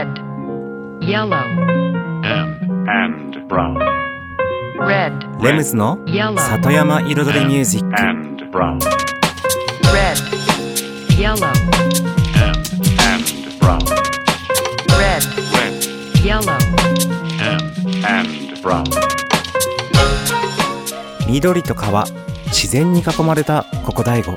[0.00, 0.18] red,
[1.02, 1.36] yellow,
[2.24, 3.76] and and brown
[4.78, 8.78] red, レムズの yellow, 里山彩りミュージック and brown
[9.92, 10.16] red,
[11.18, 11.46] yellow,
[12.34, 12.56] and
[13.02, 13.78] and brown
[14.96, 15.22] red,
[15.52, 15.84] red
[16.24, 16.56] yellow,
[17.42, 17.62] and
[18.06, 18.84] and brown
[21.28, 22.06] 緑と川
[22.46, 24.34] 自然に囲まれたここ大悟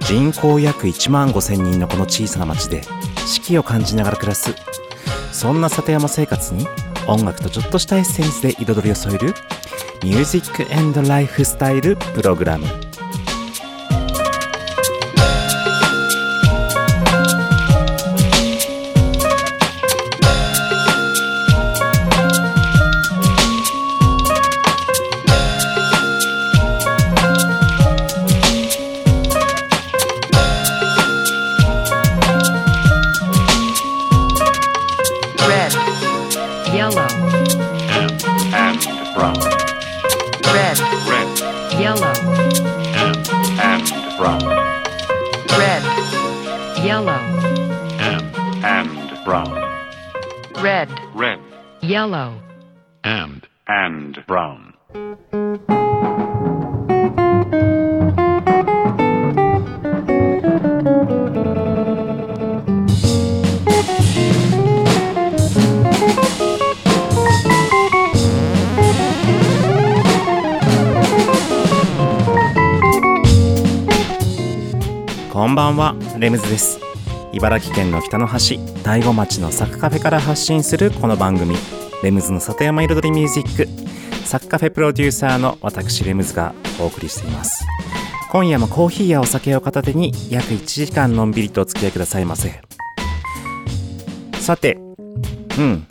[0.00, 2.82] 人口約1万5千人のこの小さな町で
[3.26, 4.54] 四季を感じながら暮らす
[5.32, 6.66] そんな里山生活に
[7.08, 9.34] 音楽とちょっとしたエッセンスで彩りを添える
[10.04, 12.91] ミュージックエンドライフスタイルプログラム。
[76.22, 76.78] レムズです。
[77.32, 81.56] 茨城県の北の端大子町のサクカフェから発信するこの番組。
[82.04, 83.68] レムズの里山彩りミュージック。
[84.24, 87.64] サクカフェプロデューサーの私レムズがお送りしています。
[88.30, 92.62] 今夜もコーヒーやお酒を片手に約1時間のんびりとお付き合いくださいませ。
[94.38, 94.78] さて
[95.58, 95.86] うん。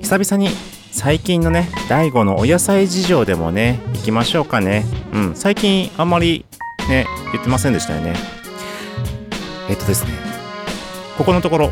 [0.00, 0.54] 久々に
[0.92, 4.84] 最近のね大悟のお野菜事情でもね行きましょうかね。
[5.12, 5.34] うん。
[5.34, 6.44] 最近あんまり
[6.88, 8.41] ね言ってませんでしたよね。
[9.68, 10.10] えっとですね。
[11.16, 11.70] ここのところ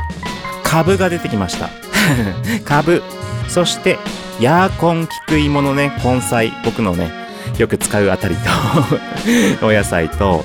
[0.63, 1.71] 株が出てきました。
[2.65, 3.03] 株。
[3.49, 3.99] そして
[4.41, 5.93] ヤーコン菊芋のね。
[6.05, 6.53] 根菜。
[6.65, 7.11] 僕のね
[7.59, 8.51] よく使うあたりと
[9.67, 10.45] お野菜と。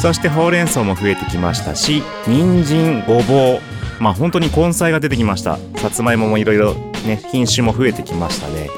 [0.00, 3.60] そしてほうれん草も増えてきましたし人参ごぼう。
[4.02, 5.58] まあ本当に根菜が出てきました。
[5.76, 6.74] さつまいももいろいろ
[7.06, 8.68] ね品種も増えてきましたね。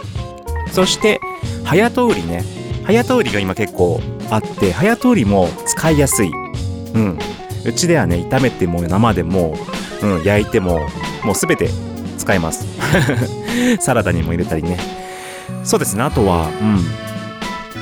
[0.70, 1.20] そして
[1.64, 2.44] 早通りね。
[2.84, 4.00] 早通りが今結構
[4.30, 6.30] あって早通りも使いやすい。
[6.94, 7.18] うん。
[7.64, 9.54] うちではね炒めても生でも、
[10.02, 10.80] うん、焼いても
[11.24, 11.70] もうすべて
[12.18, 12.66] 使えます。
[13.80, 14.78] サラダにも入れたりね。
[15.62, 17.04] そうですねあとはうん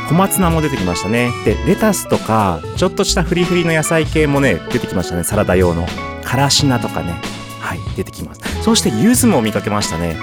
[0.09, 1.31] 小松菜も出てきましたね。
[1.44, 5.87] でレタスとかちょっとしたフリフリの野菜系もね出てきましたねサラダ用の。
[6.25, 7.20] からし菜とかね。
[7.60, 8.41] はい出てきます。
[8.62, 10.16] そして柚子も見かけましたね。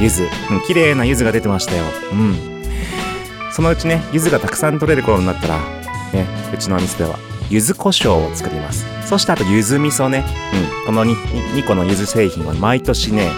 [0.00, 0.22] 柚子。
[0.50, 1.84] うん綺麗な柚子が出てましたよ。
[2.12, 2.36] うん。
[3.52, 5.58] そのうちね柚子がたくさん取れる頃になったら
[6.12, 7.18] ねうちのお店では。
[7.50, 8.84] 柚子胡椒を作ります。
[9.06, 10.24] そしてあと柚子味噌ね。
[10.80, 10.86] うん。
[10.86, 11.14] この 2,
[11.54, 13.30] 2個の柚子製品は毎年ね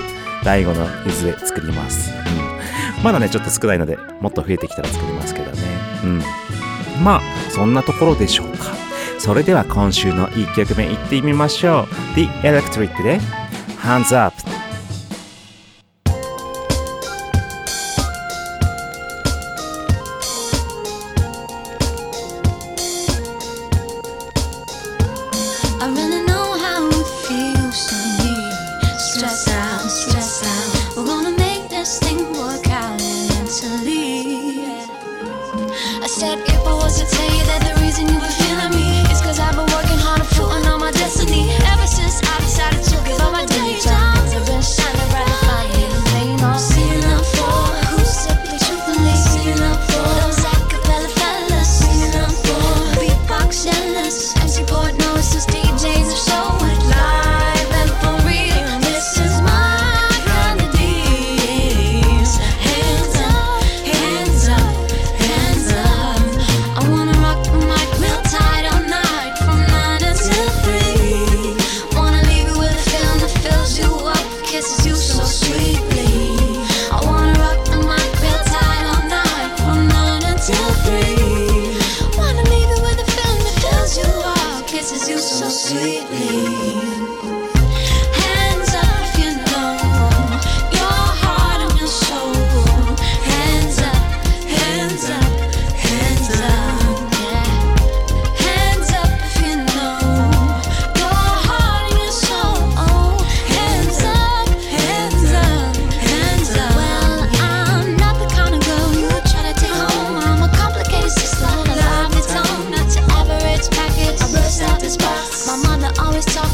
[0.45, 2.11] 第5の柚子で作ります。
[2.13, 3.03] うん。
[3.05, 5.59] まだねちょっと少ないのでもっと増えてきたら作りますけどね。
[6.05, 6.23] うん。
[7.03, 8.67] まあそんなところでしょうか。
[9.19, 12.15] それでは今週の1曲目いってみましょう。
[12.15, 13.21] The Electric で
[13.81, 14.37] Hands Up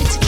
[0.01, 0.24] It's.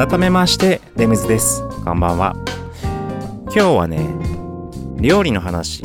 [0.00, 1.62] 改めましてレムズです。
[1.84, 2.34] こんばんは。
[3.48, 4.08] 今日はね
[4.96, 5.84] 料理の話。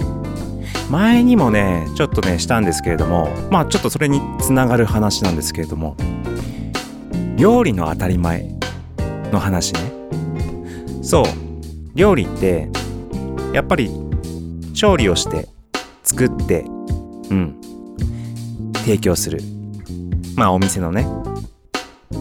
[0.90, 5.98] 前にもねちょっとねしたんですけれどもまあちょっとそれにつながる話なんですけれども
[7.36, 8.58] 料理の当たり前
[9.34, 9.82] の話ね。
[11.04, 11.26] そう。
[11.94, 12.70] 料理って
[13.52, 13.92] やっぱり
[14.74, 15.50] 調理をして
[16.04, 17.60] 作ってうん。
[18.76, 19.42] 提供する。
[20.38, 21.06] まあお店のね。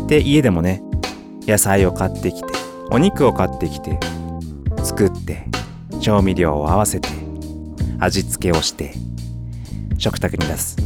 [0.09, 0.83] で家でもね
[1.47, 2.47] 野菜を買ってきて
[2.91, 3.99] お肉を買ってきて
[4.83, 5.47] 作って
[6.01, 7.09] 調味料を合わせて
[7.99, 8.93] 味付けをして
[9.99, 10.77] 食卓に出す。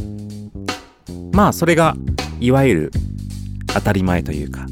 [1.33, 1.95] まあそれが
[2.39, 2.91] いわゆる
[3.67, 4.65] 当たり前というか。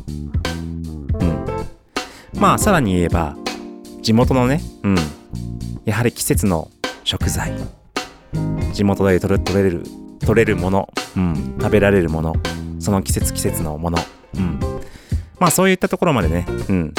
[1.20, 1.46] うん。
[2.40, 3.36] まあさらに言えば
[4.02, 4.96] 地元のねうん。
[5.86, 6.70] やはり季節の
[7.04, 7.54] 食材。
[8.74, 9.84] 地元で取れ取れる
[10.20, 12.36] 取れるもの、うん、食べられるもの。
[12.80, 13.98] その季節季節のもの、
[14.36, 14.60] うん、
[15.40, 16.94] まあそういったところまでね、うん、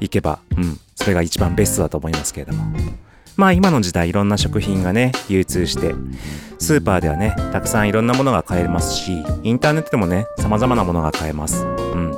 [0.00, 2.64] 行けば、うん、それが一番ベストだと思いますけれども。
[3.36, 5.94] まあ今の時代いろんな食品がね、流通して、
[6.58, 11.64] スーパーではね、たくさんいろんなものが買えますし、インターネットでもね、様々なものが買えます。
[11.64, 12.12] うん。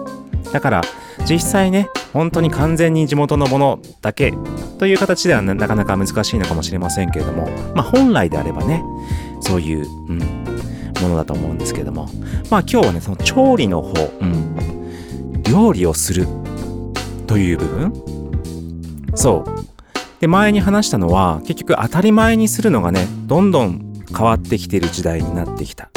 [0.53, 0.83] だから、
[1.29, 4.35] 実際ね、本当に完全に地元のものだけ
[4.79, 8.83] という形ではななかなか難しいのかもしれませんけれども、まあ本来であればね、
[9.41, 10.19] そういう、うん、
[11.01, 12.09] ものだと思うんですけれども、
[12.51, 14.76] まあ今日はね、その調理の方、うん、
[15.51, 16.27] 料理をする
[17.27, 17.93] という部分
[19.15, 19.67] そう。
[20.21, 25.91] で、前に話したのは、結局当たり前にするのがね、どんどん変わってきてる時代になってきた。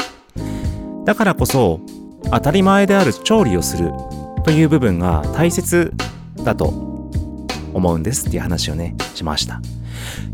[1.04, 1.80] だからこそ、
[2.30, 3.92] 当たり前である調理をする
[4.44, 5.92] という部分が大切
[6.44, 6.66] だと
[7.72, 9.60] 思うんですっていう話をね、しました。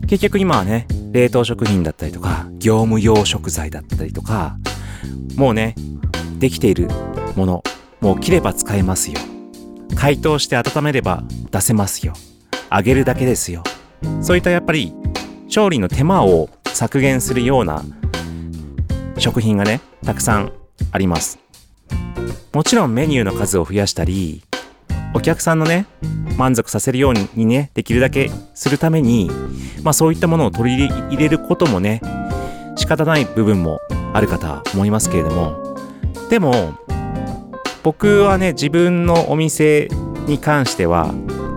[0.07, 4.57] 結局今はね、冷凍食品だったりとか、業務用食材だったりとか、
[5.37, 5.75] もうね、
[6.39, 6.89] できている
[7.37, 7.65] もの、
[8.01, 9.19] もう切れば使えますよ。
[9.95, 12.13] 解凍して温めれば出せますよ。
[12.71, 13.63] 揚げるだけですよ。
[14.21, 14.95] そういったやっぱり
[15.49, 17.83] 調理の手間を削減するような
[19.19, 20.53] 食品がね、たくさん
[20.93, 21.39] あります。
[22.53, 24.43] もちろんメニューの数を増やしたり、
[25.15, 25.87] お客さんのね、
[26.37, 29.31] 満足させるようにね、できるだけするために、
[29.83, 32.03] まあそういったものを取り入れることもね、
[32.77, 33.81] 仕方ない部分も
[34.13, 35.77] あるかと思いますけれども、
[36.29, 36.75] でも、
[37.87, 39.89] 僕はね、自分のお店
[40.27, 41.15] に関しては、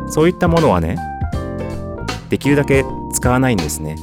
[0.10, 0.96] そういったものはね、
[2.30, 3.96] できるだけ使わないんですね。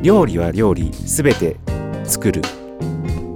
[0.00, 1.58] 料理は料理すべて
[2.04, 2.40] 作る。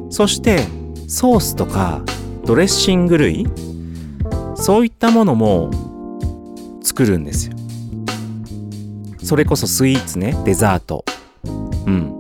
[0.08, 0.60] そして
[1.06, 2.00] ソースとか
[2.46, 3.46] ドレッシング類
[4.54, 5.70] そういったものも
[6.82, 7.56] 作るんですよ。
[9.22, 11.04] それこそスイーツね、デザート。
[11.44, 12.18] うん。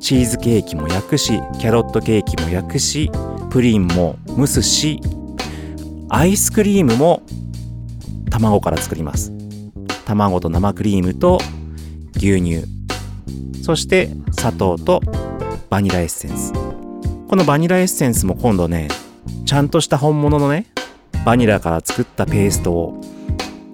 [0.00, 3.08] チーズケーキも焼くし、キャロットケーキも焼くし、
[3.50, 5.00] プリンも蒸すし、
[6.08, 7.22] アイスクリームも
[8.30, 9.32] 卵から作ります。
[10.10, 11.38] 卵と生クリームと
[12.16, 12.64] 牛乳
[13.62, 15.00] そして砂糖と
[15.68, 18.88] バニラエッセンスこのバニラエッセンスも今度ね
[19.46, 20.66] ちゃんとした本物のね
[21.24, 23.00] バニラから作ったペーストを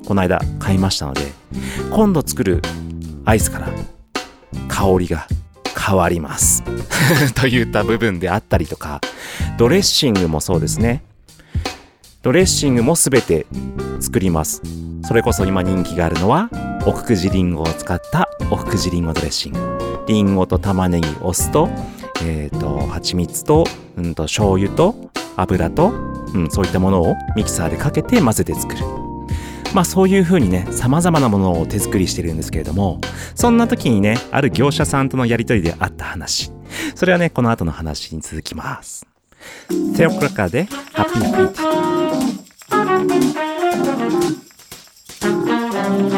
[0.06, 1.22] この間買いましたので
[1.90, 2.60] 今度作る
[3.24, 3.68] アイスから
[4.68, 5.26] 香りが
[5.86, 6.64] 変わります
[7.36, 9.00] といった部分であったりとか
[9.58, 11.04] ドレッシングもそうですね
[12.22, 13.46] ドレッシングもすべて
[14.00, 14.62] 作ります
[15.06, 16.50] それこそ今人気があるのは、
[16.84, 20.04] 奥久慈リンゴを使った奥久慈リンゴドレッシング。
[20.08, 21.68] リンゴと玉ねぎ、お酢と、
[22.24, 23.64] えっ、と、蜂蜜と、
[23.96, 25.92] うんと、醤油と、油と、
[26.34, 28.95] うん、そういったものをミキサーでかけて混ぜて作る。
[29.76, 32.98] まあそういうふうにね、様々なものを手作りしてるんですけれども、
[33.34, 36.50] そんな時にね、ある業者さんとのやりとりであった話。
[36.94, 39.06] それはね、この後の話に続きます。
[39.94, 41.36] テオクラカで、ハッピーフ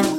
[0.04, 0.17] ィー。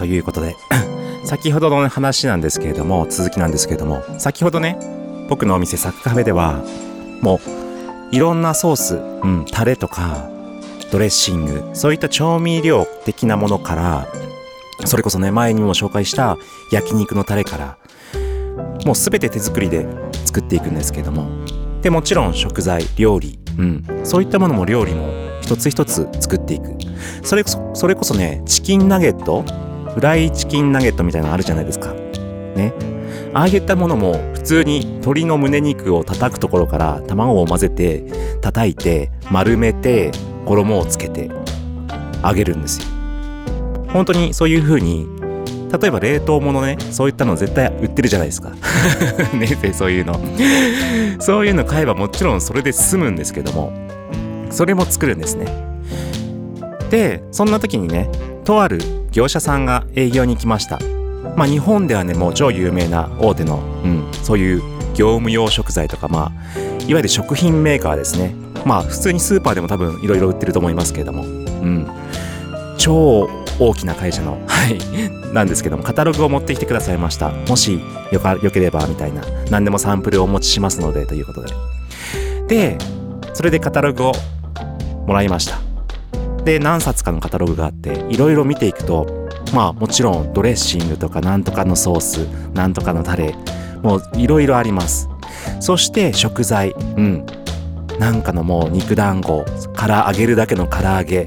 [0.00, 0.56] ということで、
[1.24, 4.78] 先ほどの話なんですけれども、続きなんですけれども、先ほどね、
[5.28, 6.64] 僕のお店サッカーフェでは、
[7.20, 7.38] も
[8.10, 10.26] う、いろんなソース、うん、タレとか、
[10.90, 14.08] ドレッシング、そういった調味料的なものから、
[14.86, 16.38] それこそね、前にも紹介した
[16.72, 17.76] 焼肉のタレから、
[18.86, 19.86] もうすべて手作りで
[20.24, 21.28] 作っていくんですけれども、
[21.82, 26.74] で、もちろん食材、料理、うん、そういったものも料理も一つ一つ作っていく。
[27.22, 29.44] それこそ、それこそね、チキンナゲット
[29.94, 31.92] フライチキンナゲットみたいなのあるじゃないですか。
[31.92, 32.72] ね。
[33.32, 38.04] ああいったものも普通に鶏の胸肉を叩くところから卵を混ぜて
[38.40, 40.10] 叩いて丸めて
[40.46, 41.30] 衣をつけて
[42.24, 42.86] 揚げるんですよ。
[43.92, 45.06] 本当にそういう風に
[45.80, 48.50] 例えば冷凍物ねそういったの絶対売ってるじゃないですか。
[49.34, 50.20] ねでそういうの。
[51.20, 53.72] そういうの買えばもちろんそれで済むんですけども
[54.50, 55.46] それも作るんですね。
[56.90, 58.08] でそんな時にね
[58.44, 58.80] とある
[59.12, 60.78] 業者さんが営業に来ました。
[61.36, 64.62] まあ日本ではね、もう超有名な大手の、うん、そういう
[64.94, 68.34] 業務用食材とか、まあ、いわゆる食品メーカーですね。
[68.64, 71.86] まあ普通にスーパーでも多分いろいろ売ってると思いますけれども、うん。
[72.78, 74.78] 超大きな会社の、 はい、
[75.34, 77.30] なんですけども、カタログを持ってきてくださいました。
[77.48, 79.22] もしよか、よければ、みたいな。
[79.50, 81.54] 何でもサンプルをお持ちしますので、ということで。
[82.48, 82.78] で、
[83.34, 84.12] それでカタログを
[85.06, 85.69] もらいました。
[86.44, 92.16] で、何冊かのカタログがあって、いろいろ見ていくと、まあもちろんドレッシングとかなんとかのソース、
[92.54, 93.34] なんとかのタレ、
[93.82, 95.08] もういろいろあります。
[95.60, 97.26] そして食材、うん。
[97.98, 99.44] なんかのもう肉団子、
[99.74, 101.26] から揚げるだけの唐揚げ、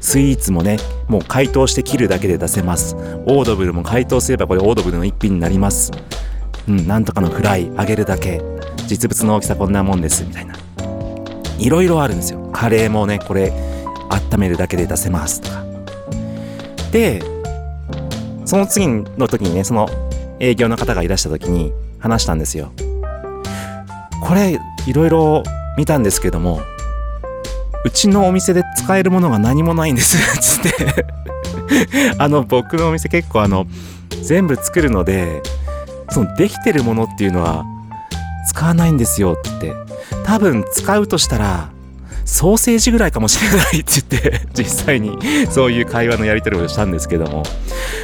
[0.00, 0.78] スイーツもね、
[1.08, 2.94] もう解凍して切るだけで出せます。
[3.26, 5.90] オードブルも解凍すればこれオードブルの一品になります。
[6.68, 8.40] うん、なんとかのフライ、揚げるだけ。
[8.86, 10.54] 実物の大きさこんなもんです、みたいな。
[11.58, 12.48] いろいろあるんですよ。
[12.52, 13.52] カレーもね、これ、
[14.08, 15.64] 温めるだけで出せますとか。
[16.92, 17.22] で、
[18.44, 19.88] その次の時にね、その
[20.40, 22.72] 営業の方がいらした時に話したんですよ。
[24.22, 25.42] これ、いろいろ
[25.76, 26.60] 見たんですけども、
[27.84, 31.04] うちのお店で使えるものが何もないんです、 つって。
[32.18, 33.66] あの、僕のお店結構あの、
[34.22, 35.42] 全部作るので、
[36.10, 37.64] そのできてるものっていうのは
[38.48, 39.74] 使わないんですよって。
[40.24, 41.70] 多分使うとしたら、
[42.28, 45.18] ソーセージぐらいかもしれないって言って、 実際に
[45.50, 47.42] そういう会話のやり取りをしたんですけども。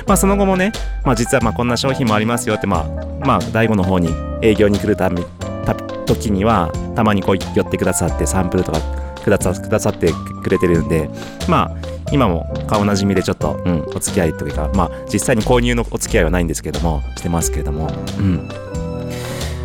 [0.07, 0.73] まあその後もね、
[1.05, 2.87] まあ実はまあこんな商品もありますよって、ま
[3.23, 4.09] あ、まあ大悟の方に
[4.41, 5.21] 営業に来るため、
[5.67, 8.81] た時には、たまにこう寄ってくださってサンプルとか
[9.23, 10.11] くださくださって
[10.43, 11.11] くれてるんで、
[11.47, 18.49] まあ今も顔なじみでちょっと、うん、お付き合いというか、まあ実際に購入のお付き合いはないんですけども、してますけれども、うん。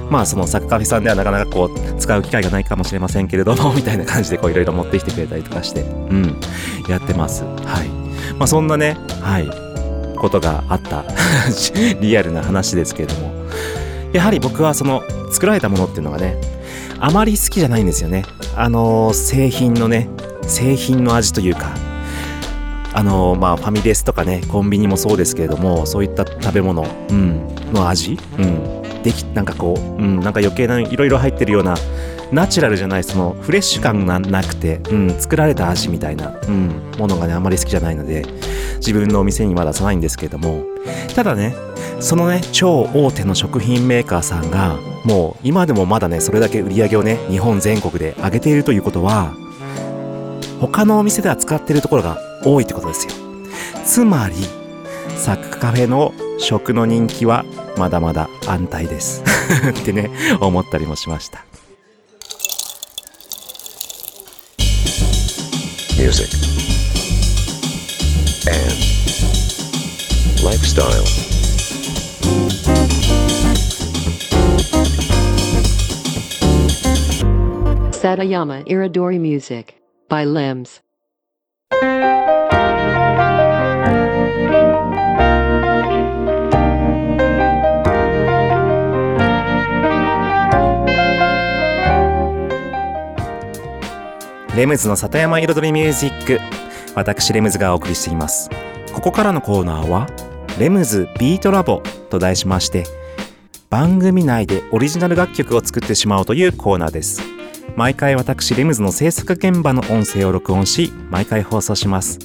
[0.09, 6.39] まあそのサッカーフェさんではなかなかこう使う機会がないかもしれませんけれども みたいな感じでこういろいろ持ってきてくれたりとかしてうん。
[6.87, 7.43] やってます。
[7.43, 7.87] はい。
[8.37, 9.49] まあそんなねはい。
[10.17, 11.05] ことがあった。
[12.01, 13.31] リアルな話ですけれども。
[14.13, 16.35] やはり僕はその作られたものっていうのがね
[16.99, 18.23] あまり好きじゃないんですよね。
[18.55, 20.09] あのー製品のね
[20.47, 21.71] 製品の味というか
[22.91, 31.75] あのまあファミレスとかねコンビニもそうですけれどもそういった食べ物、うん、の味、うん、できなんかこう、うん、なんか余計ないろいろ入ってるような
[32.31, 38.25] ナチュラルじゃないそのフレッシュ感がなくて、うん、作られた味みたいな、うん、ものがねあまり好きじゃないので
[38.77, 40.63] 自分のお店には出さないんですけれども。
[41.15, 41.55] ただね
[41.99, 49.33] そのね超大手の食品メーカーさんがもう今でもまだねそれだけ売り上げをね日本全国で上げているということは
[50.61, 53.13] 他のお店では使っているところが多いってことですよ。
[53.83, 54.35] つまり
[55.19, 57.43] サックカフェの食の人気は
[57.77, 59.21] まだまだ安泰です
[59.81, 61.43] ってね思ったりもしました
[65.99, 66.29] music,
[68.47, 68.79] and
[70.41, 71.03] lifestyle.
[77.91, 79.75] Satayama Iridori Music
[80.07, 80.79] by Limbs.
[94.55, 96.39] レムズの里山彩りミュージック。
[96.95, 98.49] 私レムズがお送りしています。
[98.93, 100.07] ここからのコーナーは
[100.57, 102.83] レムズビートラボと題しまして
[103.69, 107.21] 番組内でオリジナル楽曲を作ってしまおうというコーナーです。
[107.75, 112.17] 毎回私レムズの制作現場の音声を録音し毎回放送します。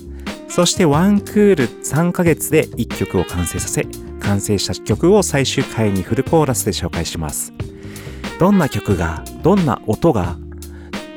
[0.48, 3.86] そしてワンクール3ヶ月で1曲を完成させ
[4.20, 7.52] 完成した曲を最終回にフルコーラスで紹介します。
[8.40, 10.38] どんな曲がどんな音が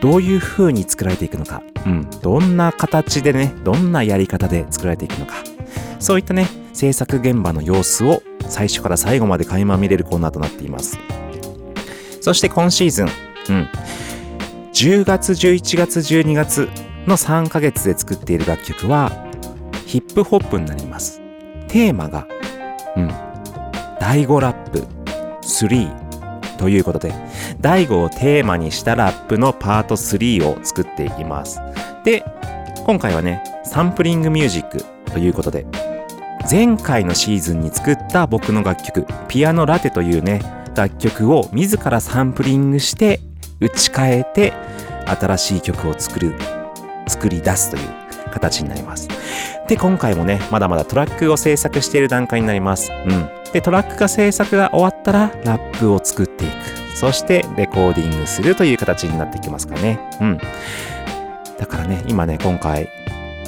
[0.02, 5.36] どういう風に作られていくのか、うん、どんな形でね、どんなやり方で作られていくのか、
[6.00, 11.00] そういったね、制作現場の様子を最初から最後まで垣間見れるコーナーとなっています。
[12.22, 13.08] そして今シーズン、
[13.50, 13.70] うん。
[14.74, 16.70] 10月、11月、12月
[17.08, 19.12] の3ヶ月で作っている楽曲は、
[19.86, 21.22] ヒップホップになります。
[21.68, 22.28] テーマが、
[22.96, 23.08] うん。
[24.00, 24.86] 第5ラップ
[25.42, 27.14] 3ということで、
[27.60, 31.60] 第5をテーマにしたラップのパート3を作っていきます。
[32.04, 32.24] で、
[32.86, 35.66] 今回はね、サンプリングミュージックということで、
[36.50, 40.42] 前回のシーズンに作った僕の楽曲、ピアノラテというね、
[40.76, 43.20] 楽曲を自らサンプリングして
[43.60, 44.54] 打ち替えて
[45.06, 46.36] 新しい曲を作る、
[47.08, 47.84] 作り出すという
[48.32, 49.10] 形になります。
[49.68, 52.92] で、今回もね、まだまだトラックを制作している段階になります。
[52.92, 53.30] うん。
[53.52, 56.87] で、トラックが制作が終わったらラップを作っていく。
[56.98, 60.00] そしてレコーディングするという形になってきますかね。
[60.20, 60.38] うん。
[61.60, 62.90] だからね、今ね、今回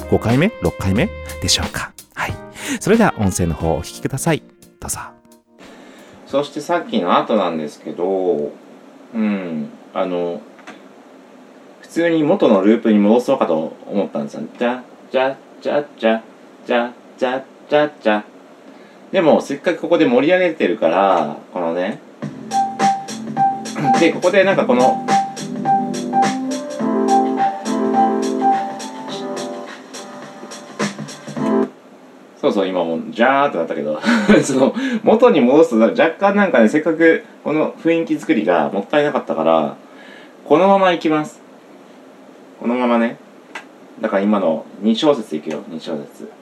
[0.08, 1.08] 5回目 ?6 回目？
[1.42, 1.92] でしょうか。
[2.14, 2.34] はい。
[2.78, 4.44] それでは音声の方をお聞きください。
[4.78, 5.00] どうぞ。
[6.28, 8.52] そしてさっきの後なんですけど、
[9.14, 10.40] うん、あの、
[11.80, 14.42] 普通に元のループに戻そうかと思ったんですよ。
[14.60, 16.22] じゃ、じゃ、じゃ、じゃ、
[16.64, 18.24] じゃ、じゃ、じゃ、じゃ。
[19.10, 21.98] でも、せっかくここで盛り上げてるから、このね、
[23.98, 25.06] で、ここでなんかこの、
[32.40, 34.00] そうそう、今もう、ジャーってなったけど、
[34.42, 39.76] その、元に戻すと若干なんかね、せっかくこの雰囲気作りがもったいなかったから、
[40.46, 41.40] このまま行きます。
[42.58, 43.18] このままね。
[44.00, 46.39] だから今の2小節いくよ、2小節。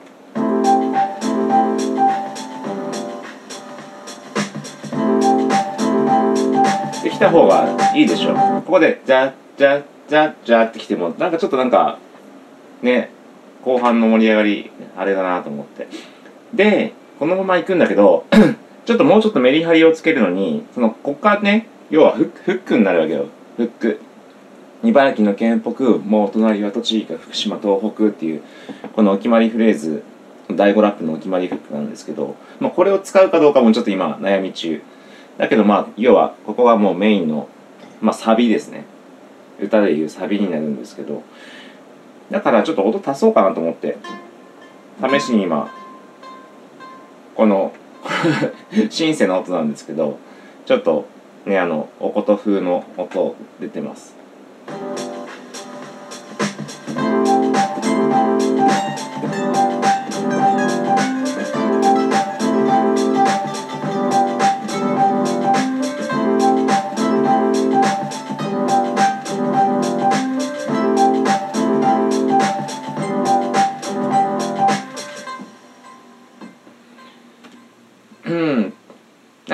[7.19, 8.33] できた方がいいでしょ。
[8.33, 11.99] ここで、じゃ、じゃ、じゃ、じゃってきても、なんかちょっとなんか、
[12.81, 13.11] ね、
[13.61, 15.87] 後半の盛り上がり、あれだなと思って。
[16.53, 18.25] で、このまま行くんだけど、
[18.85, 23.25] ちょっともうちょっとメリハリをつけるのに、その、こっからね、要はフックフックになるわけよ。
[23.57, 23.99] フック。
[24.81, 28.41] 茨城の県っぽく、もう隣は栃木か福島、東北っていう、
[28.95, 30.03] このお決まりフレーズ、
[30.49, 34.81] 第5ラップのお決まりフックなんですけど、まあ、これを使うかどうかもちょっと今悩み中。
[35.39, 37.47] だけどまあ、要は、ここがもうメインの、
[38.01, 38.83] まあ、サビですね。
[39.57, 41.23] 歌でいうサビになるんですけど、
[42.29, 43.97] だからちょっと音足そうかなと思って、
[45.01, 45.71] 試しに今、
[47.35, 47.71] この、
[48.91, 50.19] シンセの音なんですけど、
[50.65, 51.05] ちょっと
[51.45, 54.15] ね、あの、おこと風の音出てます。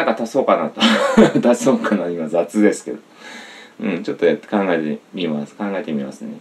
[0.06, 0.80] なんか足そうかなと。
[1.50, 2.08] 足そうかな。
[2.10, 3.00] 今雑ですけど。
[3.82, 5.56] うん、ちょっとやって考えてみます。
[5.56, 6.38] 考えてみますね。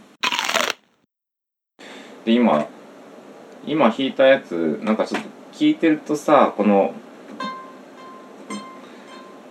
[2.25, 2.67] で、今、
[3.67, 6.93] 今弾いたやつ、なんかちょっと聞いてるとさ、この、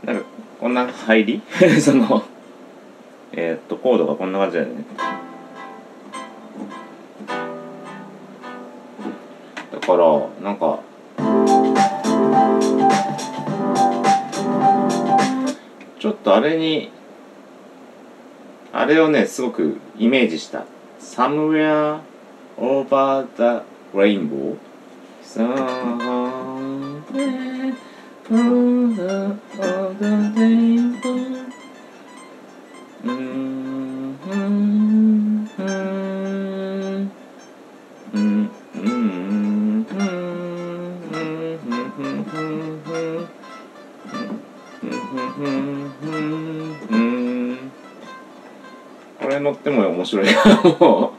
[0.05, 0.23] なんか、
[0.59, 1.41] こんな入り？
[1.81, 2.23] その、
[3.31, 4.85] えーっと、コードがこんな感じだよね。
[9.71, 10.05] だから、
[10.41, 10.79] なんか、
[16.03, 16.91] ちょっとあれに、
[18.73, 20.65] あれをね、すごくイメージした。
[20.99, 22.01] Somewhere
[22.57, 23.61] over the
[23.93, 24.57] rainbow.
[25.23, 25.63] Somewhere
[28.29, 29.37] over
[29.97, 31.47] the rainbow.
[33.05, 33.62] うん
[49.53, 50.25] っても面白い。
[50.25, 51.13] なも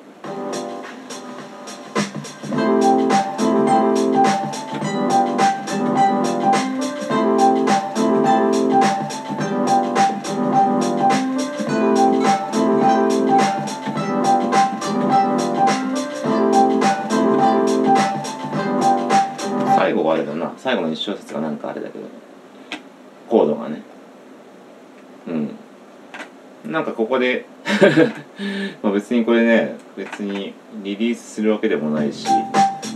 [19.76, 20.52] 最後はあれだな。
[20.56, 22.04] 最後の一小節がなんかあれだけど。
[23.28, 23.82] コードがね。
[25.26, 25.56] うん。
[26.70, 27.46] なんかここで
[28.82, 30.54] まあ別にこれね別に
[30.94, 32.26] リリースするわけでもないし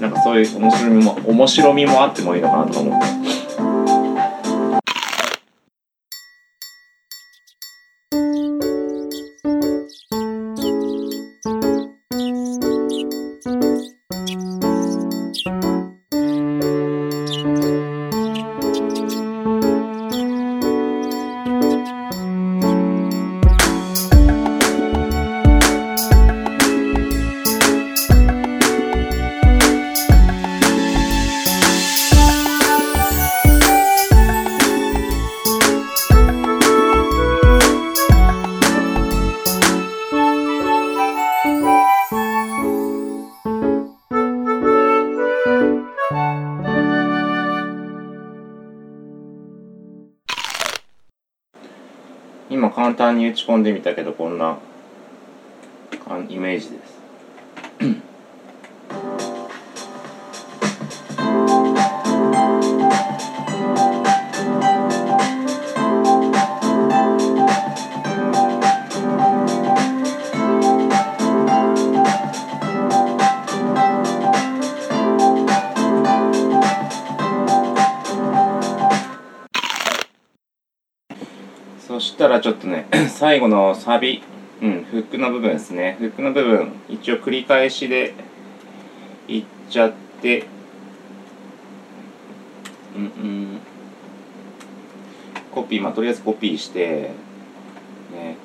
[0.00, 3.17] なんかそういう面白みも面白みもあってもいいのかなとか思って。
[53.48, 54.58] 込んでみたけどこんな
[56.28, 56.97] イメージです。
[83.18, 84.22] 最後のサビ、
[84.62, 85.96] うん、フックの部分ですね。
[85.98, 88.14] フックの部分一応繰り返しで
[89.26, 90.46] いっちゃって。
[92.94, 93.58] うんうん。
[95.50, 97.10] コピーまあとりあえずコピーして。
[98.12, 98.36] ね。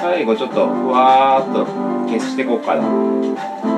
[0.00, 1.66] 最後ちょっとふわーっと
[2.08, 3.77] 消していこうかな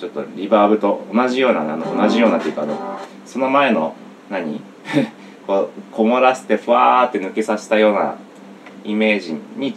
[0.00, 3.94] ちょっとリバーブと同じようなあの同じようなっていうかあのその前の
[4.30, 4.62] 何？
[5.46, 8.14] こうこもらせてふわーって抜けさせたような
[8.82, 9.74] イメージに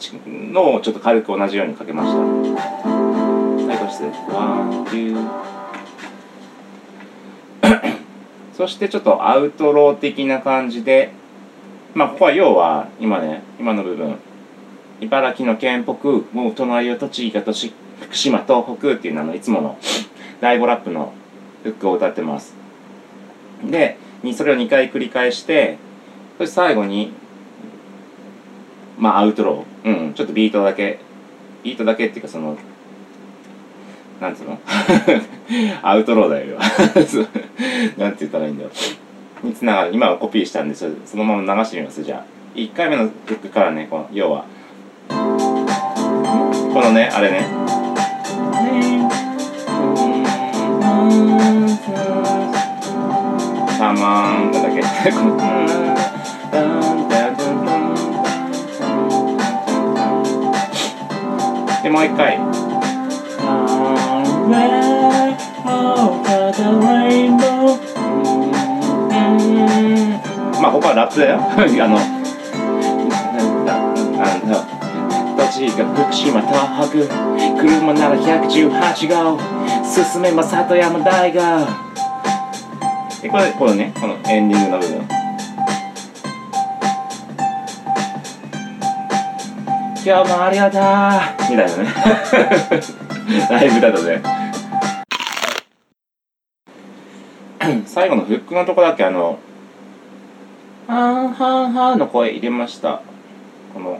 [0.53, 2.15] のをちょっと軽く同じようにかけました。
[2.15, 5.27] 最後して one、two。
[8.53, 11.11] そしてちょっとアウトロー的な感じで
[11.95, 14.15] まあここは要は今ね今の部分
[15.01, 15.93] 茨城の県北
[16.31, 19.77] もう隣は栃木が栃福島東北っていうあのいつもの
[20.43, 21.13] 大子ラップの
[21.63, 22.53] フックを歌ってます。
[23.63, 23.97] で
[24.35, 25.77] それを2回繰り返して
[26.37, 27.13] そして最後に
[28.99, 30.05] まあアウトロー。
[30.05, 30.99] うんちょっとビートだけ。
[31.63, 32.57] ビートだけっていうかその
[34.19, 34.59] なんつうの？
[35.81, 36.57] アウトローだよ。
[37.97, 38.69] なんて言ったらいいんだろ
[39.45, 39.91] うにつながる。
[39.93, 42.23] 今はコピーしたんでそそのまま流してみますじゃあ。
[42.53, 44.43] 1回目のフックからねこの要は。
[45.07, 45.15] こ
[46.81, 47.47] のねあれね。
[53.77, 54.81] サマンだけ。
[61.83, 62.37] でもう一回。
[70.61, 71.39] まあここはラップだよ。
[71.83, 72.22] あの
[75.63, 77.07] 栃木が福島東北
[77.61, 79.39] 車なら118号。
[79.85, 81.67] 進めば里山大学
[83.21, 85.07] でこれこのねこのエンディングの部分。
[90.05, 90.81] 今日もありがとう。
[91.49, 91.89] みたいなね。
[93.49, 94.21] ライブだとね。
[97.85, 99.39] 最後のフックのとこだけあの
[100.87, 103.01] 「はんはんはん」の声入れました。
[103.73, 103.99] この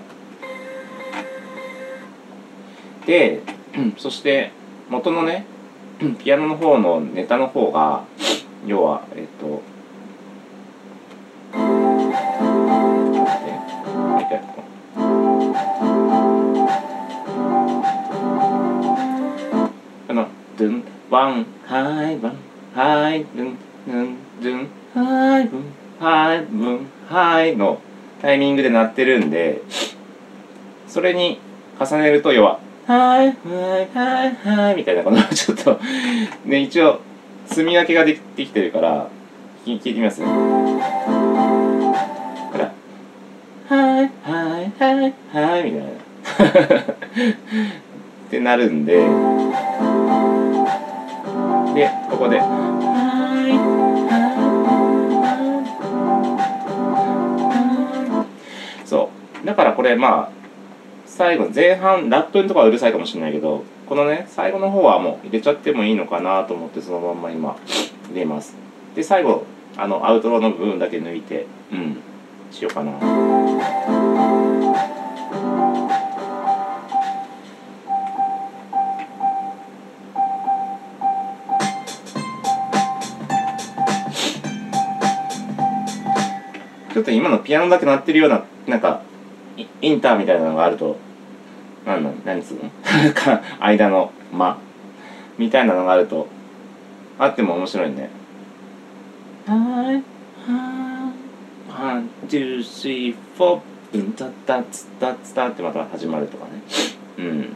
[3.05, 3.41] で
[3.97, 4.51] そして
[4.89, 5.45] 元のね
[6.23, 8.03] ピアノの方のネタの方が
[8.65, 9.61] 要はえっと
[11.53, 11.65] 待
[13.33, 13.51] って
[13.91, 14.39] もう一回
[20.07, 22.37] この「ドゥンワンハイワン
[22.73, 25.63] ハイドゥンドゥンドゥンハイブン
[25.99, 27.79] ハイブンハイの
[28.21, 29.61] タイミングで鳴ってるんで
[30.87, 31.39] それに
[31.79, 33.27] 重ねると要は「はい。
[33.27, 35.79] はいはいはい」みたいなこの ちょっと
[36.45, 36.99] ね一応
[37.45, 39.07] 積み分けができできてるから
[39.65, 40.27] 聞聞いてみますね。
[40.27, 40.81] ほ
[42.57, 42.71] ら
[43.69, 45.87] 「はいはいはいはい」みたいな。
[48.27, 49.03] ってなるんで。
[51.73, 52.47] でここで「はい
[54.13, 54.25] は
[58.23, 59.09] い」そ
[59.43, 59.47] う。
[59.47, 60.42] だからこれまあ
[61.15, 67.55] 最後前半ラップのとこはうるさいかもしれないけどこのね最後の方はもう入れちゃってもいいのかなと思ってそのまんま今
[68.09, 68.55] 入れます。
[68.95, 69.45] で最後
[69.77, 71.97] あのアウトローの部分だけ抜いてうん
[72.51, 72.93] しようかな。
[86.91, 89.03] ちょっと今のピアノだけ鳴ってるようななんか
[89.57, 90.97] イインターみたいなのがあると
[91.85, 92.69] なんなん何つうの？
[93.13, 94.57] か間の間。
[95.37, 96.27] みたいなのがあると
[97.19, 98.09] あっても面白いね。
[99.47, 99.53] は
[99.91, 99.95] い。
[99.95, 101.83] はい。
[101.85, 103.59] one、two、three、four。
[103.95, 104.11] うん。
[104.13, 106.51] たったつったつたってまた始まるとかね。
[107.17, 107.55] うん。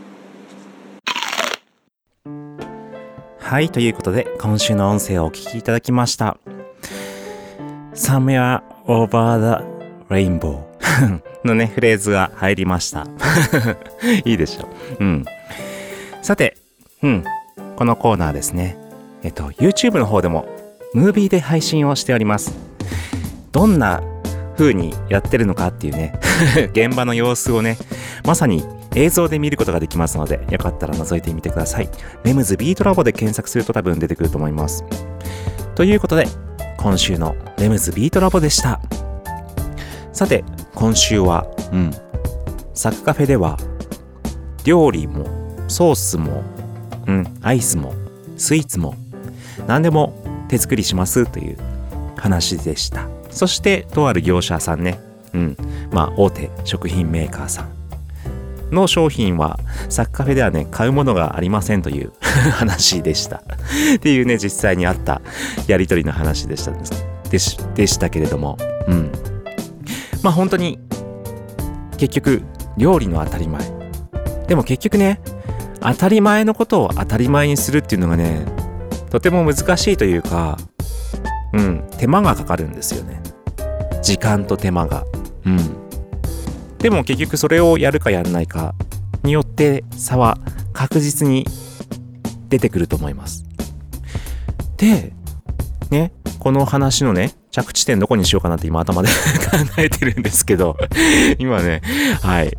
[3.39, 6.37] はい、ということで、今週の音声をお聞きいただきました。
[7.93, 9.65] Somewhere over the
[10.09, 10.66] rainbow
[11.43, 13.07] のね、フレーズが入りました。
[14.25, 14.67] いいでしょ
[14.99, 15.03] う。
[15.03, 15.25] うん。
[16.21, 16.57] さて、
[17.03, 17.23] うん。
[17.75, 18.77] このコーナーですね。
[19.23, 20.47] えっと、YouTube の方でも、
[20.93, 22.53] ムービーで配信をしております。
[23.51, 24.01] どんな
[24.57, 26.13] 風にやってるのかっていうね、
[26.73, 27.77] 現場の様子をね、
[28.25, 28.63] まさに
[28.95, 31.89] 映像で見ることができますので、よかったら覗いてみてください。
[32.23, 34.83] レムズビートラボで検索すると多分出てくると思います。
[35.75, 36.27] ということで、
[36.77, 38.79] 今週のレムズビートラボでした。
[40.17, 41.91] さて、今週は、うん、
[42.73, 43.55] サクカフェでは、
[44.65, 45.27] 料理も、
[45.67, 46.41] ソースも、
[47.05, 47.93] うん、アイスも、
[48.35, 48.95] スイーツも、
[49.67, 51.57] 何でも手作りしますという
[52.15, 53.07] 話でした。
[53.29, 54.99] そして、とある業者さんね、
[55.35, 55.57] うん、
[55.91, 57.69] まあ、大手食品メーカーさん。
[58.73, 62.11] の商品は、サッカフェではね、買うものがありませんという
[62.57, 63.43] 話でした。
[63.97, 65.21] っていうね、実際にあった
[65.67, 66.71] やりとりの話でした。
[67.29, 69.11] でしでしたけれども、うん。
[70.23, 70.79] まあ本当に、
[71.97, 72.43] 結局、
[72.77, 73.61] 料理の当たり前。
[74.47, 75.19] でも結局ね、
[75.81, 78.45] 当たり前のことを当たり前にするっていうのがね、
[79.09, 80.57] とても難しいというか、
[81.53, 83.21] うん、手間がかかるんですよね。
[84.01, 85.05] 時間と手間が。
[85.45, 85.57] うん。
[86.77, 88.75] でも結局それをやるかやらないか
[89.23, 90.37] によって差は
[90.73, 91.45] 確実に
[92.49, 93.45] 出てくると思います。
[94.77, 95.13] で、
[95.89, 99.09] ね、この話のね、着地点どこにしようかなって今頭で
[99.49, 100.77] 考えてるんですけど、
[101.39, 101.81] 今ね、
[102.21, 102.55] はい。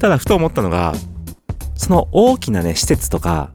[0.00, 0.94] ただふと思ったのが、
[1.76, 3.50] その大きなね、施設とか、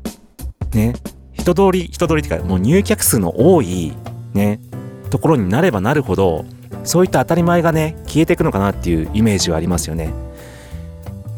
[0.74, 0.94] ね、
[1.34, 3.94] 人通り、人通りっていうか、もう入客数の多い、
[4.34, 4.62] ね、
[5.10, 6.46] ところになればなるほど、
[6.86, 10.14] そういった当たり前がね、消えていくのかなっていうイメージはありますよね。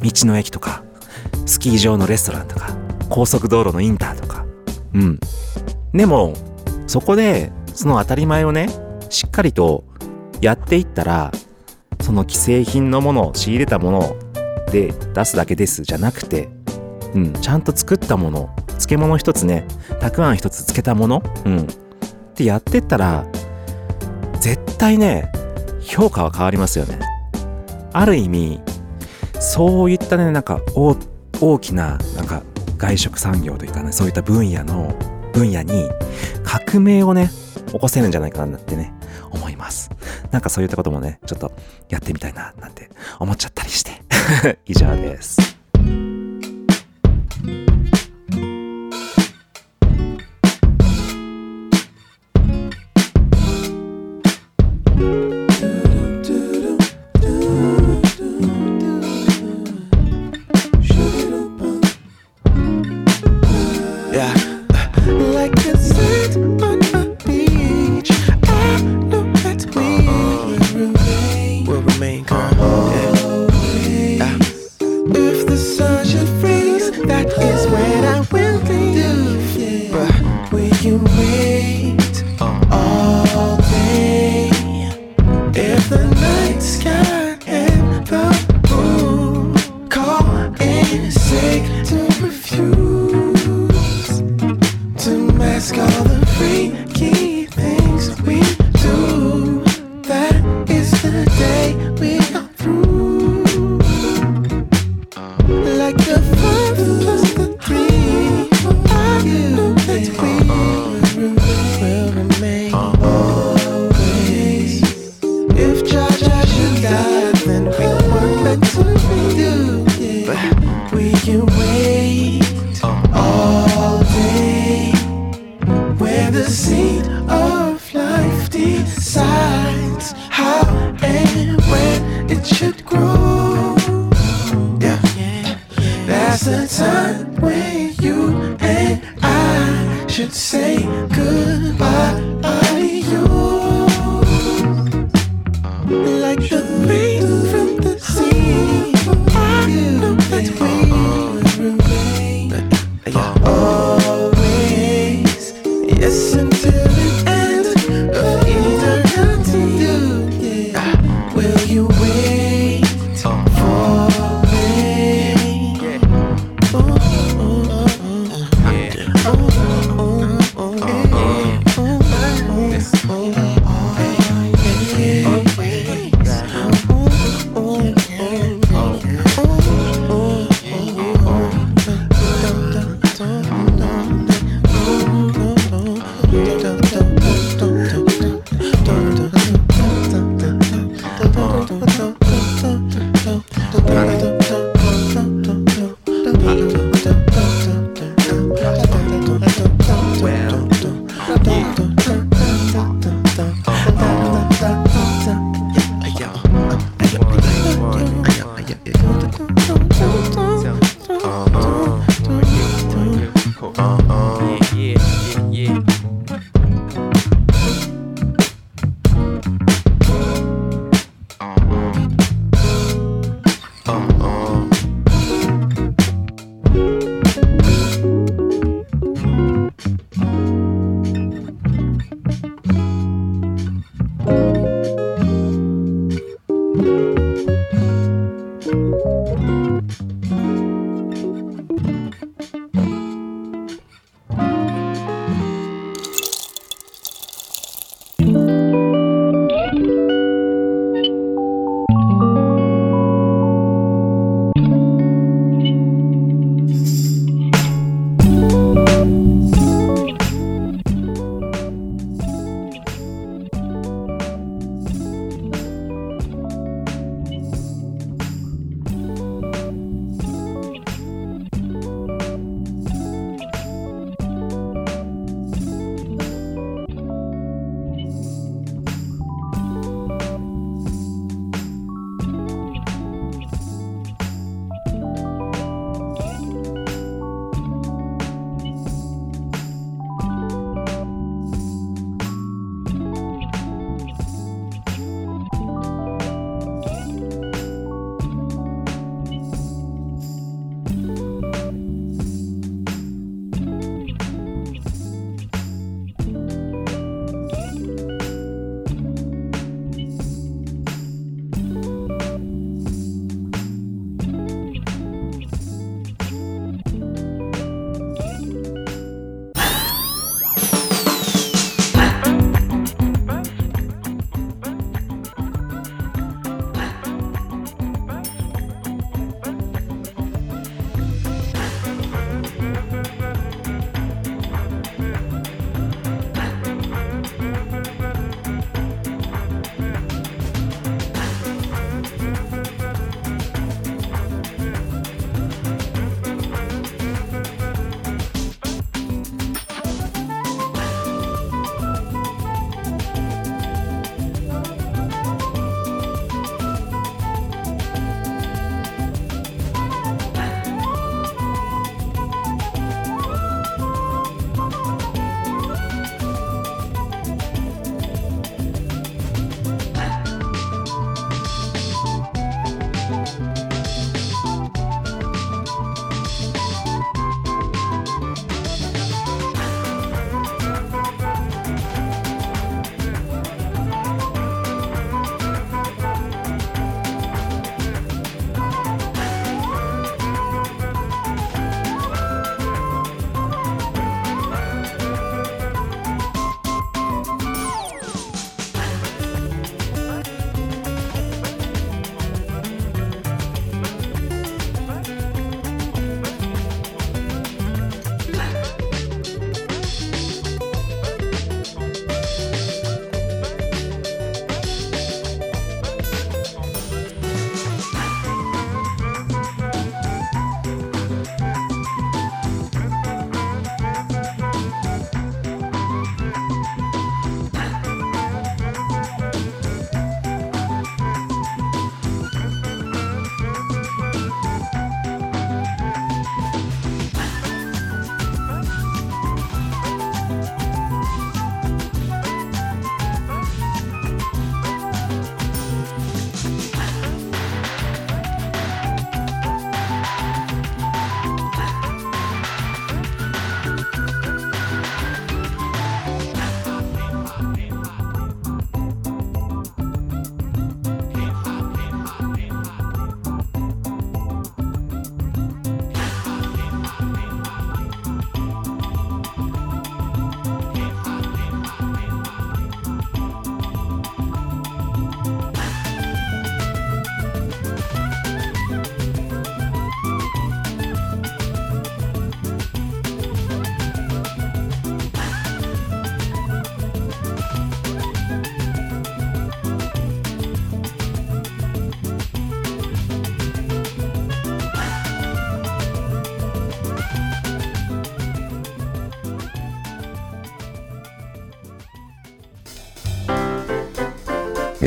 [0.03, 0.83] 道の駅とか、
[1.47, 2.69] スキー場のレストランとか、
[3.09, 4.45] 高速道路のインターとか。
[4.93, 5.19] うん。
[5.91, 6.33] でも、
[6.85, 8.69] そこで、その当たり前をね、
[9.13, 9.83] しっかりと
[10.41, 11.31] やっていったら、
[12.01, 14.15] その既製品のものを、仕入れたもの
[14.71, 16.49] で出すだけですじゃなくて、
[17.13, 19.67] うん、ちゃんと作ったもの、漬物一つね、
[19.99, 21.65] たくあん一つ漬けたもの、うん、っ
[22.33, 23.25] てやってったら、
[24.39, 25.31] 絶対ね、
[25.79, 26.99] 評価は変わりますよね。
[27.93, 28.61] ある意味、
[29.39, 30.97] そういったね、なんか大
[31.39, 32.41] 大きな、なんか
[32.77, 34.95] 外食産業というかね、そういった分野の、
[35.33, 35.87] 分野に
[36.43, 37.29] 革命をね、
[37.71, 38.93] 起こせるんじゃないかなってね、
[39.33, 39.89] 思います。
[40.31, 41.51] なんかそういったこともね、ちょっと
[41.89, 44.01] やってみたいな、なんて思っちゃったりして。
[44.65, 45.57] 以上です。
[64.13, 64.52] Yeah.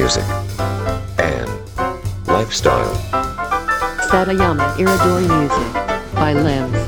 [0.06, 0.24] Music,
[1.18, 1.50] and
[2.30, 2.94] lifestyle.
[4.06, 5.70] Satayama Iridori Music
[6.14, 6.85] by Limbs.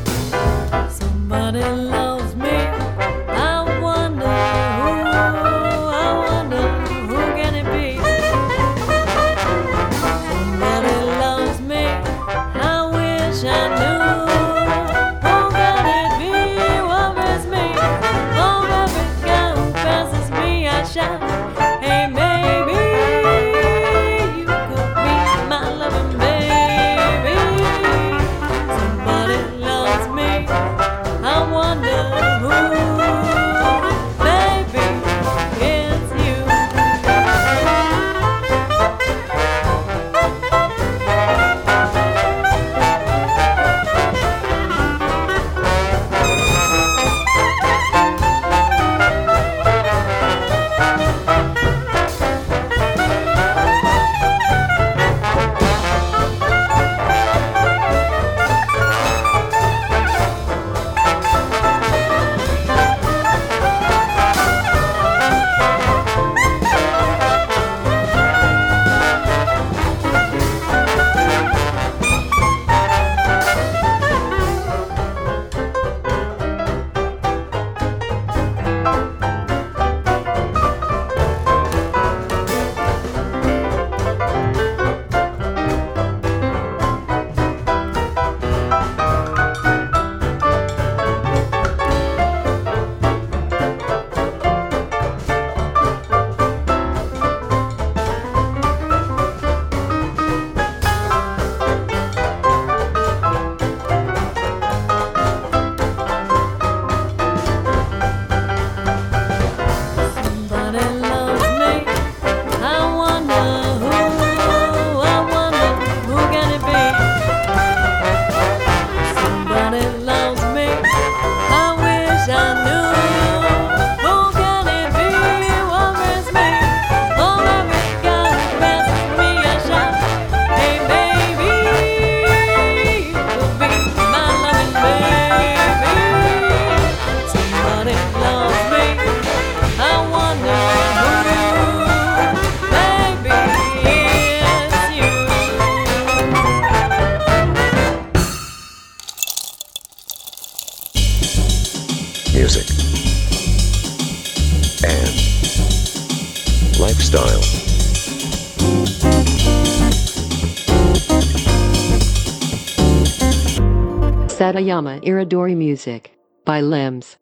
[164.68, 166.12] Satayama Iridori Music
[166.44, 167.16] by Limbs.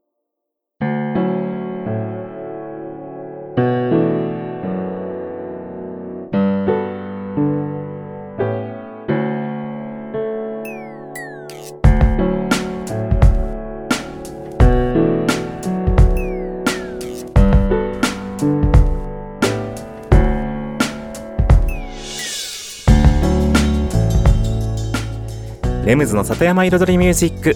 [25.87, 27.55] レムズの里山彩りミュージック。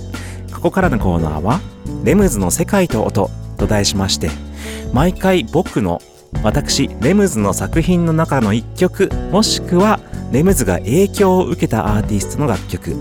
[0.55, 1.61] ここからのコーナーは
[2.05, 3.29] 「レムズの世界と音」
[3.59, 4.31] と題しまして
[4.93, 6.01] 毎回僕の
[6.45, 9.99] 私レムズの作品の中の一曲もしくは
[10.31, 12.95] レムズが影響を受けたアーティストの楽曲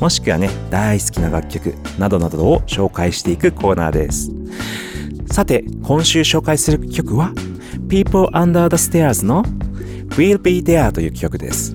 [0.00, 4.30] もしくはね大好きな楽曲などなどを紹介していくコーナーです。
[5.30, 7.32] さて今週紹介する曲は
[7.88, 9.44] People Under the Stairs の
[10.10, 11.74] We'll Be There という曲です。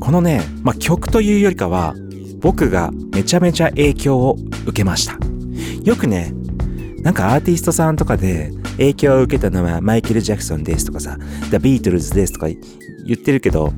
[0.00, 1.94] このね、まあ、曲というよりかは
[2.44, 4.36] 僕がめちゃめちゃ影響を
[4.66, 5.16] 受けました。
[5.82, 6.34] よくね
[7.00, 11.16] なんかアーティストさんとかで影響を受けたのはマイケル・ジャクソンですとかさ
[11.50, 12.58] The Beatles ですとか言
[13.14, 13.72] ってるけど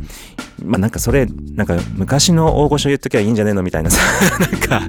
[0.65, 4.01] まあなんかそれなんか昔の大御所言っときゃいいんじゃねえのみたいなさ
[4.41, 4.83] なんか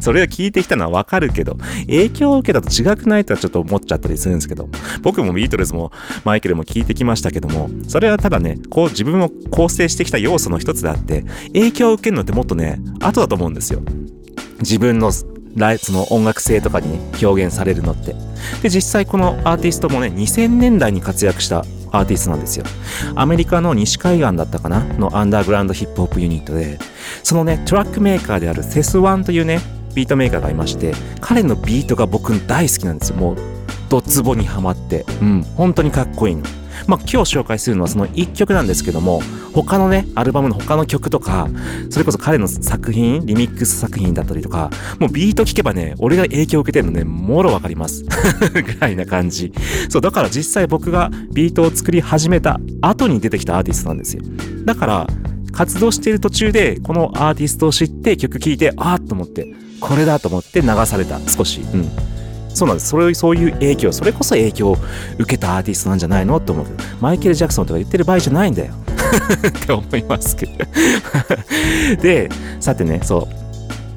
[0.00, 1.56] それを聞いてきたのはわかるけど
[1.86, 4.68] 影響を受けたと違くないとはちょっと思っちゃったりするんですけど
[5.02, 5.92] 僕もビートルズも
[6.24, 13.80] マイケルも聞いてきましたけどもそれはただねこう自分を構成してきた要素の一つであって影響を受けるのってもっとね後だと思うんですよ。
[14.60, 15.12] 自分の
[15.56, 18.14] ライその音楽性とかに表現されるのって。
[18.62, 21.64] で実際このアーティストもね2000年代に活躍した
[21.96, 22.64] アーティストなんですよ。
[23.14, 24.80] アメリカの西海岸だったかな？
[24.80, 26.78] のアンダーグラウンドヒップホップユニットで
[27.22, 29.60] そのねトラックメーカーである Thes One というね
[29.94, 33.16] ビートメーカーがいまして彼のビートが僕大好きなんですよ。
[33.16, 33.36] もう
[33.88, 35.04] ドツボにはまって。
[35.20, 36.42] うん本当にかっこいいの。
[36.86, 39.22] まあ今日紹介するのはその1曲なんですけども
[39.54, 41.48] 他のねアルバムの他の曲とか
[41.88, 48.04] それこそ彼の作品リミックス作品だったりとかもうビート聞けばね俺が影響を受けてるのねもろわかります。
[48.52, 49.52] ぐらいな感じ。
[49.88, 54.22] そうだから実際僕がビートを作り始めた後に出てきたアーティストなんですよ。
[54.64, 55.06] だから
[55.52, 61.20] 活動している途中でこのアーティストを知って曲聴いてあーっと思ってこれだと思って流された。
[61.28, 61.60] 少し。
[61.72, 61.88] うん。
[62.52, 62.88] そうなんです。
[62.88, 63.92] それそういう影響。
[63.92, 64.78] それこそ影響を
[65.18, 66.36] 受けたアーティストなんじゃないの？
[66.38, 66.66] って思う。
[66.66, 68.74] けどマイケル・ジャクソンとか言ってる場合じゃないんだよ。
[69.16, 70.52] って思いますけど。
[72.02, 72.28] で
[72.60, 73.28] さてねそ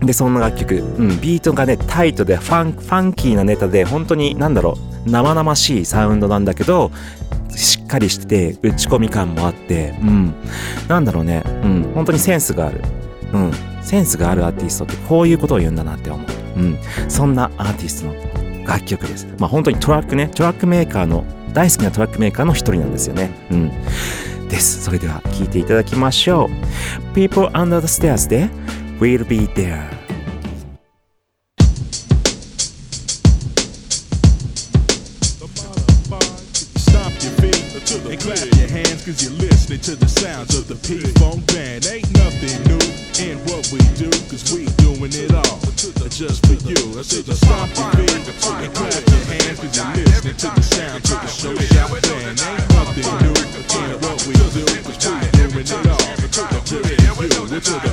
[0.01, 0.05] う。
[0.05, 6.91] でそんな楽曲、うん、ビートがねタイトでファンファンキーなネタで本当に何だろう生々しいサウンドなんだけど
[7.57, 10.35] しっかりしてて打ち込み感もあってうん。
[10.87, 11.41] なんだろうね。
[11.63, 11.91] うん。
[11.95, 12.81] 本当にセンスがある。
[13.33, 13.51] うん。
[13.81, 16.27] センスがあるアーティストってこういうことを言うんだなって思う。
[16.59, 16.77] うん。
[17.07, 19.27] そんなアーティストの楽曲です。
[19.39, 23.31] まあ本当にトラックねトラックメーカーの大好きなトラックメーカーの一人なんですよね。
[23.49, 23.71] うん。
[24.49, 26.49] ですそれでは聴いていただきましょ
[27.11, 28.49] う People Under the Stairs で
[28.99, 29.96] We'll Be There
[39.07, 41.87] cause you're listening to the sounds of the P-Funk Band.
[41.87, 42.75] Ain't nothing new
[43.23, 45.63] in what we do cause we doing it all
[46.11, 46.75] just for you.
[46.99, 48.27] I said just stomp your feet and
[48.75, 52.35] clap your hands cause you're listening to the sounds of the Show Shop Band.
[52.35, 53.31] Ain't nothing new
[53.79, 57.57] in what we do cause we doing it all just for you.
[57.57, 57.87] To the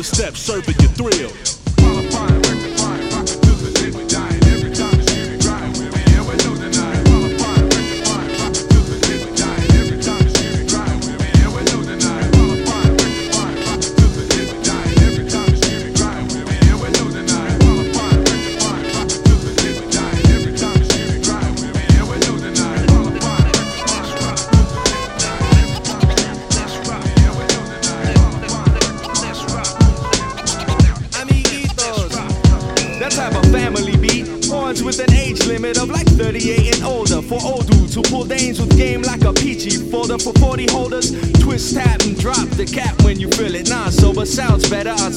[0.00, 1.59] the steps serving you thrill.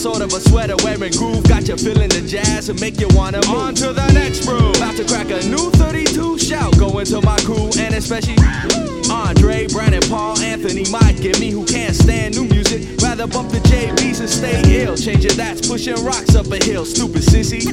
[0.03, 1.47] Sort of a sweater wearing groove.
[1.47, 3.55] Got you feeling the jazz and make you wanna move.
[3.55, 4.71] On to the next brew.
[4.75, 6.77] About to crack a new 32 shout.
[6.77, 8.35] Going to my crew and especially
[9.09, 12.99] Andre, Brandon, Paul, Anthony, Mike, and me who can't stand new music.
[13.01, 14.97] Rather bump the JBs and stay ill.
[14.97, 16.83] Changing that's pushing rocks up a hill.
[16.83, 17.63] Stupid sissy.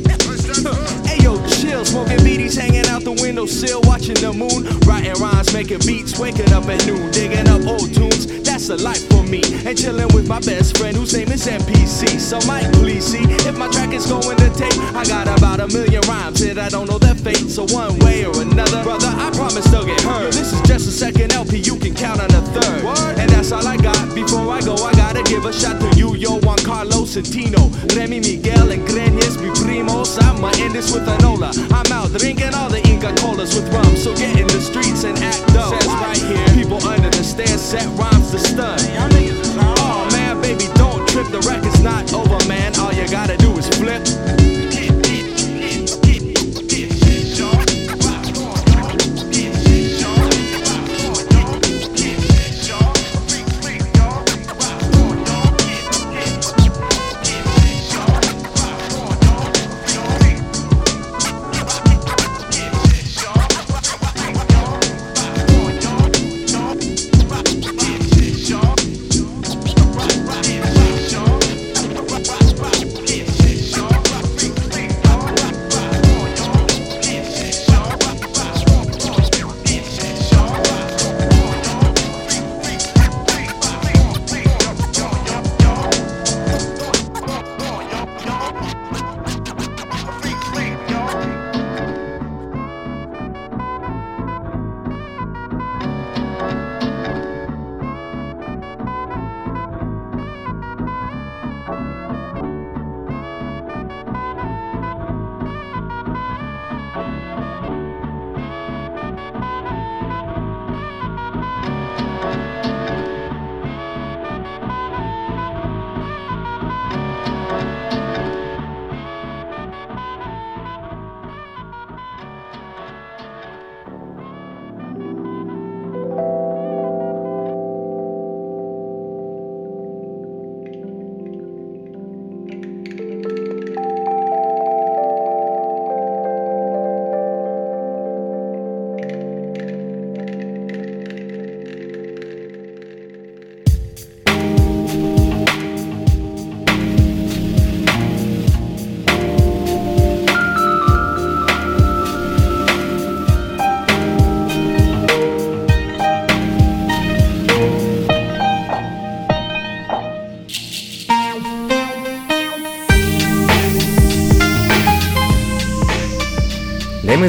[1.05, 1.85] hey yo, chill.
[1.85, 4.65] Smoking beaties, hanging out the windowsill, watching the moon.
[4.89, 8.27] Writing rhymes, making beats, waking up at noon, digging up old tunes.
[8.43, 9.43] That's a life for me.
[9.67, 12.19] And chilling with my best friend whose name is NPC.
[12.19, 14.79] So Mike, please see if my track is going to tape.
[14.95, 17.51] I got about a million rhymes that I don't know their fate.
[17.51, 20.33] So one way or another, brother, I promise they'll get heard.
[20.33, 23.19] This is just a second LP, you can count on a third.
[23.19, 24.15] And that's all I got.
[24.15, 27.69] Before I go, I gotta give a shout to you, yo, Juan Carlos and Tino,
[27.97, 30.21] Remy Miguel and Greñez, mi primos.
[30.23, 31.25] I'ma end this with an
[31.59, 33.97] I'm out drinking all the Inca Colas with rum.
[33.97, 35.75] So get in the streets and act up.
[35.75, 39.30] Says right here, people under the stairs set rhymes to stun.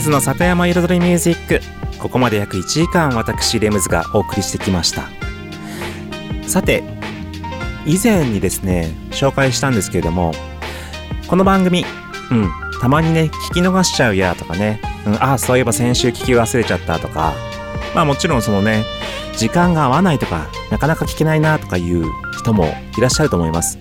[0.02, 1.62] ズの里山彩りミュージック
[1.99, 5.04] ここまで約1時間私レムズがお送りしてきました。
[6.47, 6.84] さて
[7.86, 10.34] 以前にですね紹介したんですけれども
[11.28, 11.86] この番組
[12.32, 12.49] うん
[12.82, 17.34] たまにね聞き逃しちゃうやとかね、うん、ああそういえば先週聞き忘れちゃったとか
[17.93, 18.84] まあもちろんそのね
[19.38, 22.06] 時間が合わないとかなかなか聞けないなとかいう
[22.39, 22.66] 人も
[22.97, 23.78] いらっしゃると思います。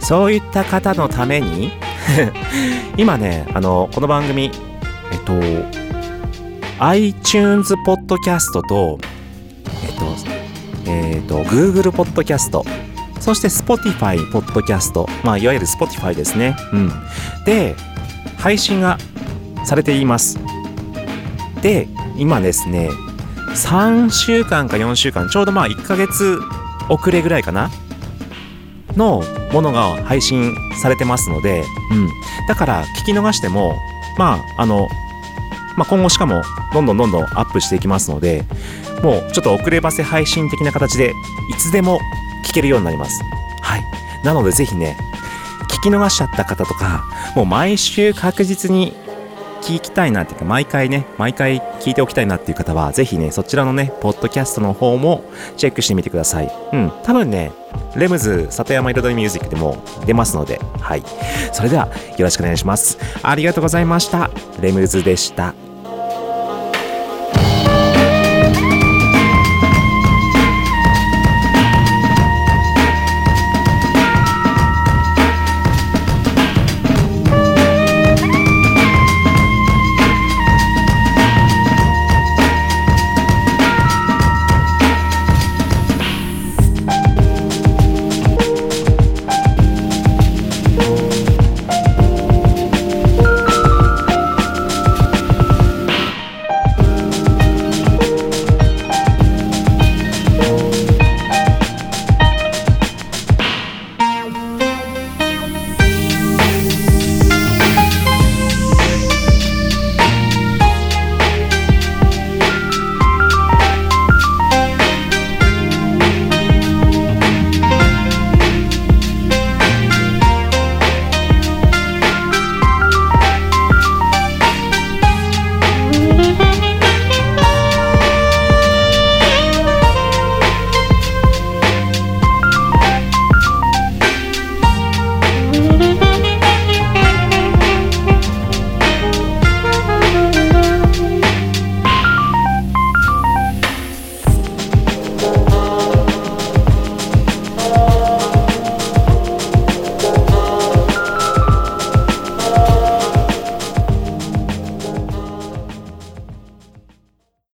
[0.00, 1.72] そういった方のために
[2.96, 4.50] 今ねあのこの番組
[5.12, 5.32] えっと
[6.82, 8.98] iTunes ポッドキャストと
[9.84, 12.64] えっとえっと Google ポッドキャスト
[13.20, 16.56] そして Spotify ポッドキャストまあいわゆる Spotify ですね。
[16.72, 16.90] うん。
[17.44, 17.74] で
[18.38, 18.96] 配信が
[19.64, 20.38] されています。
[21.60, 21.86] で
[22.16, 22.88] 今ですね
[23.50, 26.40] 3週間か4週間ちょうどまあ1ヶ月
[26.88, 27.70] 遅れぐらいかな？
[28.96, 32.08] のものが配信されてますので、うん、
[32.48, 33.76] だから聞き逃しても
[34.16, 34.88] まああの、
[35.76, 36.42] まあ、今後しかも
[36.72, 38.44] どんどんどんどんアップしていきますので
[39.02, 41.14] もうちょっと遅ればせ配信的な形で
[41.50, 42.00] いつでも
[42.44, 43.22] 聞けるようになります。
[43.62, 43.84] はい。
[44.24, 44.96] なのでぜひね
[45.68, 47.04] 聞き逃しちゃった方とか
[47.34, 48.92] もう毎週確実に
[49.62, 55.24] 聞きたいなっていうか毎回ね毎回聞いておきたいなっていう方はぜひねそちらのねポッドキャストの方も
[55.56, 56.50] チェックしてみてください。
[56.72, 56.92] うん。
[57.02, 57.52] 多分ね
[57.96, 61.02] レムズ里山彩りミュージックでも出ますのではい。
[61.52, 61.86] それでは
[62.16, 62.98] よろしくお願いします。
[63.22, 64.30] ありがとうございました。
[64.60, 65.54] レムズでした。